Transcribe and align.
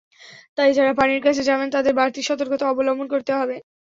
তাই 0.57 0.71
যাঁরা 0.73 0.93
পানির 0.99 1.21
কাছে 1.23 1.41
যাবেন, 1.49 1.67
তাঁদের 1.71 1.93
বাড়তি 1.99 2.19
সতর্কতা 2.23 2.65
অবলম্বন 2.67 3.07
করতে 3.13 3.31
হবে। 3.35 3.55